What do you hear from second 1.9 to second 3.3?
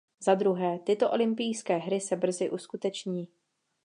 se brzy uskuteční.